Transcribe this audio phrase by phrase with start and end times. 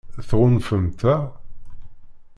[0.27, 1.23] Tɣunfamt-aɣ?